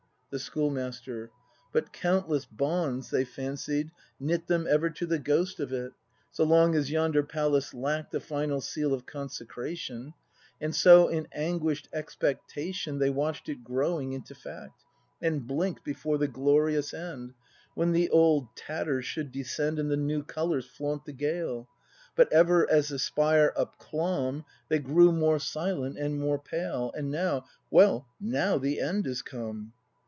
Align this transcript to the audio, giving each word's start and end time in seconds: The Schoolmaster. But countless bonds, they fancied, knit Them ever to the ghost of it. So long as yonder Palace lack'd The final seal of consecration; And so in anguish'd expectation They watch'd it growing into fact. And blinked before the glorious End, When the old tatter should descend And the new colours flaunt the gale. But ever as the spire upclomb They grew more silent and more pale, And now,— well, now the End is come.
The 0.31 0.39
Schoolmaster. 0.39 1.29
But 1.73 1.91
countless 1.91 2.45
bonds, 2.45 3.09
they 3.09 3.25
fancied, 3.25 3.91
knit 4.17 4.47
Them 4.47 4.65
ever 4.65 4.89
to 4.91 5.05
the 5.05 5.19
ghost 5.19 5.59
of 5.59 5.73
it. 5.73 5.91
So 6.31 6.45
long 6.45 6.73
as 6.73 6.89
yonder 6.89 7.21
Palace 7.21 7.73
lack'd 7.73 8.13
The 8.13 8.21
final 8.21 8.61
seal 8.61 8.93
of 8.93 9.05
consecration; 9.05 10.13
And 10.61 10.73
so 10.73 11.09
in 11.09 11.27
anguish'd 11.33 11.89
expectation 11.91 12.97
They 12.97 13.09
watch'd 13.09 13.49
it 13.49 13.65
growing 13.65 14.13
into 14.13 14.33
fact. 14.33 14.85
And 15.21 15.45
blinked 15.45 15.83
before 15.83 16.17
the 16.17 16.29
glorious 16.29 16.93
End, 16.93 17.33
When 17.75 17.91
the 17.91 18.09
old 18.09 18.55
tatter 18.55 19.01
should 19.01 19.33
descend 19.33 19.79
And 19.79 19.91
the 19.91 19.97
new 19.97 20.23
colours 20.23 20.65
flaunt 20.65 21.03
the 21.03 21.11
gale. 21.11 21.67
But 22.15 22.31
ever 22.31 22.65
as 22.71 22.87
the 22.87 22.99
spire 22.99 23.51
upclomb 23.57 24.45
They 24.69 24.79
grew 24.79 25.11
more 25.11 25.39
silent 25.39 25.97
and 25.97 26.21
more 26.21 26.39
pale, 26.39 26.93
And 26.95 27.11
now,— 27.11 27.43
well, 27.69 28.07
now 28.17 28.57
the 28.57 28.79
End 28.79 29.05
is 29.05 29.21
come. 29.21 29.73